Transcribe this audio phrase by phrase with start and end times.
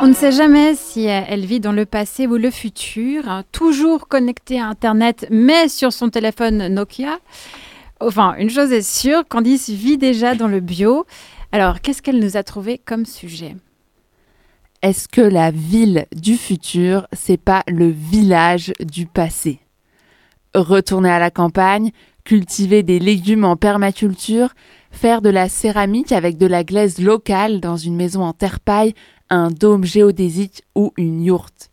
[0.00, 4.60] On ne sait jamais si elle vit dans le passé ou le futur, toujours connectée
[4.60, 7.18] à Internet, mais sur son téléphone Nokia.
[8.00, 11.06] Enfin, une chose est sûre, Candice vit déjà dans le bio.
[11.52, 13.54] Alors, qu'est-ce qu'elle nous a trouvé comme sujet?
[14.82, 19.60] Est-ce que la ville du futur, c'est pas le village du passé?
[20.52, 21.92] Retourner à la campagne,
[22.24, 24.48] cultiver des légumes en permaculture,
[24.92, 28.94] faire de la céramique avec de la glaise locale dans une maison en terre-paille,
[29.30, 31.70] un dôme géodésique ou une yourte.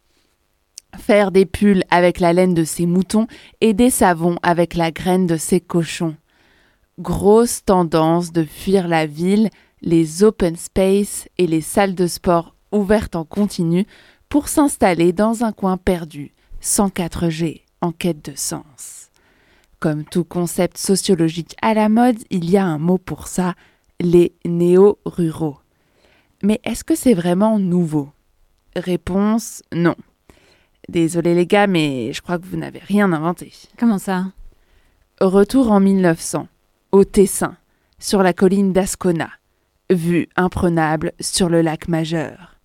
[0.97, 3.27] Faire des pulls avec la laine de ses moutons
[3.61, 6.15] et des savons avec la graine de ses cochons.
[6.99, 9.49] Grosse tendance de fuir la ville,
[9.81, 13.85] les open space et les salles de sport ouvertes en continu
[14.27, 18.98] pour s'installer dans un coin perdu, sans 4G, en quête de sens.
[19.79, 23.55] Comme tout concept sociologique à la mode, il y a un mot pour ça,
[24.01, 25.57] les néo-ruraux.
[26.43, 28.09] Mais est-ce que c'est vraiment nouveau?
[28.75, 29.95] Réponse non.
[30.89, 33.53] Désolé les gars, mais je crois que vous n'avez rien inventé.
[33.77, 34.25] Comment ça?
[35.21, 36.47] Retour en 1900,
[36.91, 37.55] au Tessin,
[37.99, 39.29] sur la colline d'Ascona,
[39.89, 42.55] vue imprenable sur le lac majeur.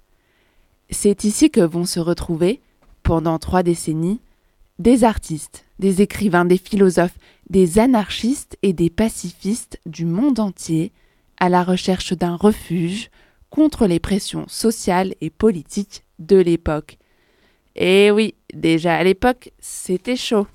[0.90, 2.60] C'est ici que vont se retrouver,
[3.02, 4.20] pendant trois décennies,
[4.78, 10.92] des artistes, des écrivains, des philosophes, des anarchistes et des pacifistes du monde entier
[11.38, 13.10] à la recherche d'un refuge
[13.50, 16.98] contre les pressions sociales et politiques de l'époque.
[17.76, 20.46] Et oui, déjà à l'époque, c'était chaud.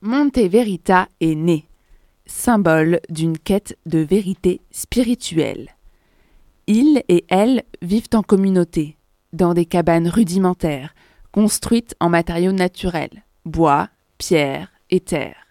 [0.00, 1.66] Monte Verita est né,
[2.26, 5.70] symbole d'une quête de vérité spirituelle.
[6.66, 8.96] Il et elle vivent en communauté,
[9.32, 10.94] dans des cabanes rudimentaires,
[11.34, 15.48] construites en matériaux naturels, bois, pierre et terre.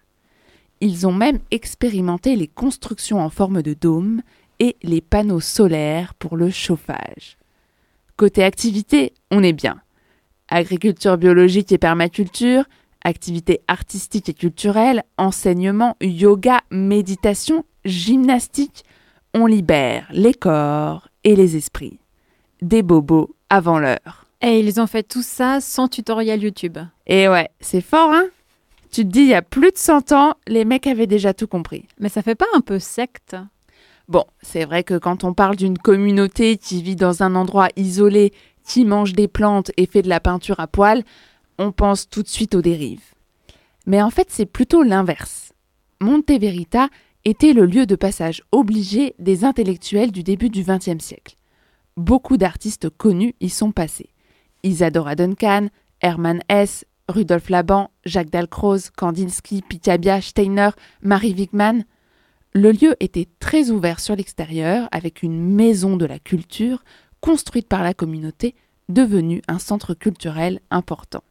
[0.79, 4.21] Ils ont même expérimenté les constructions en forme de dôme
[4.59, 7.37] et les panneaux solaires pour le chauffage.
[8.15, 9.81] Côté activité, on est bien.
[10.47, 12.63] Agriculture biologique et permaculture,
[13.03, 18.85] activités artistiques et culturelles, enseignement, yoga, méditation, gymnastique,
[19.33, 21.99] on libère les corps et les esprits.
[22.61, 24.22] Des bobos avant l'heure.
[24.43, 26.77] Et ils ont fait tout ça sans tutoriel YouTube.
[27.07, 28.25] Et ouais, c'est fort, hein
[28.91, 31.47] Tu te dis, il y a plus de 100 ans, les mecs avaient déjà tout
[31.47, 31.87] compris.
[31.97, 33.37] Mais ça fait pas un peu secte
[34.09, 38.33] Bon, c'est vrai que quand on parle d'une communauté qui vit dans un endroit isolé,
[38.65, 41.03] qui mange des plantes et fait de la peinture à poil,
[41.57, 43.13] on pense tout de suite aux dérives.
[43.85, 45.53] Mais en fait, c'est plutôt l'inverse.
[46.01, 46.89] Monte Verita
[47.23, 51.37] était le lieu de passage obligé des intellectuels du début du XXe siècle.
[51.95, 54.12] Beaucoup d'artistes connus y sont passés.
[54.63, 55.67] Isadora Duncan,
[56.01, 60.69] Hermann Hesse, Rudolf Laban, Jacques Dalcroze, Kandinsky, Picabia, Steiner,
[61.01, 61.85] Marie Wigman,
[62.53, 66.83] le lieu était très ouvert sur l'extérieur, avec une maison de la culture
[67.19, 68.53] construite par la communauté,
[68.89, 71.23] devenue un centre culturel important.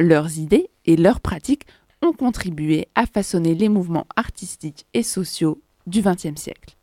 [0.00, 1.66] Leurs idées et leurs pratiques
[2.02, 6.76] ont contribué à façonner les mouvements artistiques et sociaux du XXe siècle.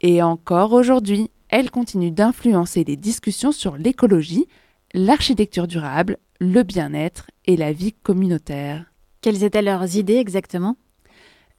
[0.00, 4.48] Et encore aujourd'hui, elles continuent d'influencer les discussions sur l'écologie,
[4.94, 8.84] l'architecture durable, le bien-être et la vie communautaire.
[9.20, 10.76] Quelles étaient leurs idées exactement?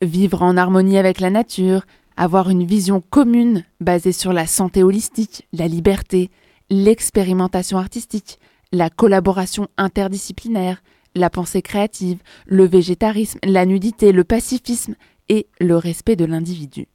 [0.01, 1.85] Vivre en harmonie avec la nature,
[2.17, 6.29] avoir une vision commune basée sur la santé holistique, la liberté,
[6.69, 8.39] l'expérimentation artistique,
[8.71, 10.83] la collaboration interdisciplinaire,
[11.15, 14.95] la pensée créative, le végétarisme, la nudité, le pacifisme
[15.29, 16.87] et le respect de l'individu.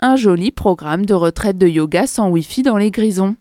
[0.00, 3.36] Un joli programme de retraite de yoga sans Wi-Fi dans les grisons.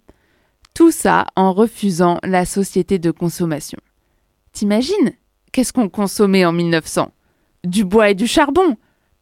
[0.77, 3.79] Tout ça en refusant la société de consommation.
[4.51, 5.13] T'imagines?
[5.51, 7.11] Qu'est-ce qu'on consommait en 1900
[7.63, 8.77] du bois et du charbon,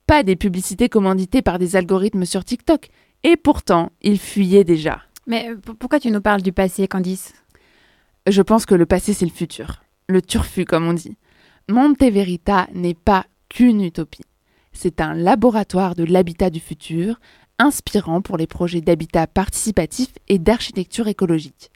[0.05, 2.89] pas des publicités commanditées par des algorithmes sur TikTok.
[3.23, 5.03] Et pourtant, ils fuyaient déjà.
[5.27, 7.33] Mais euh, pourquoi tu nous parles du passé, Candice?
[8.27, 9.81] Je pense que le passé, c'est le futur.
[10.09, 11.15] Le turfu, comme on dit.
[11.69, 14.25] Monte Verita n'est pas qu'une utopie.
[14.75, 17.19] C'est un laboratoire de l'habitat du futur,
[17.57, 21.71] inspirant pour les projets d'habitat participatif et d'architecture écologique.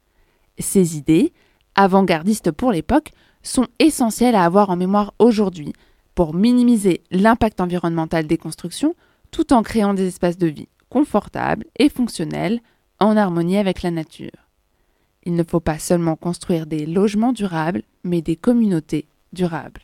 [0.60, 1.32] Ces idées,
[1.76, 3.12] avant-gardistes pour l'époque,
[3.42, 5.74] sont essentielles à avoir en mémoire aujourd'hui,
[6.14, 8.96] pour minimiser l'impact environnemental des constructions
[9.32, 12.60] tout en créant des espaces de vie confortables et fonctionnels
[13.00, 14.50] en harmonie avec la nature.
[15.24, 19.82] Il ne faut pas seulement construire des logements durables, mais des communautés durables.